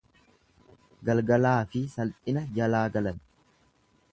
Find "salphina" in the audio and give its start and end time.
1.97-2.45